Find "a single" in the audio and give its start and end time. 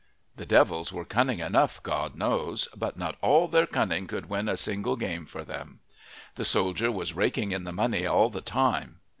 4.49-4.95